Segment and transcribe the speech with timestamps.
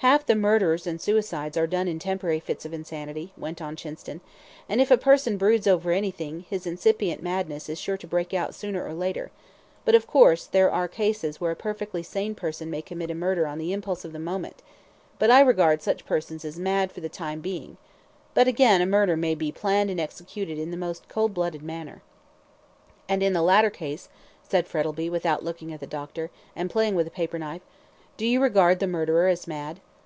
[0.00, 4.20] "Half the murders and suicides are done in temporary fits of insanity," went on Chinston,
[4.68, 8.54] "and if a person broods over anything, his incipient madness is sure to break out
[8.54, 9.30] sooner or later;
[9.86, 13.46] but, of course, there are cases where a perfectly sane person may commit a murder
[13.46, 14.62] on the impulse of the moment,
[15.18, 17.78] but I regard such persons as mad for the time being;
[18.34, 22.02] but, again, a murder may be planned and executed in the most cold blooded manner."
[23.08, 24.10] "And in the latter case,"
[24.42, 27.62] said Frettlby, without looking at the doctor, and playing with a paper knife,
[28.18, 29.80] "do you regard the murderer as mad?"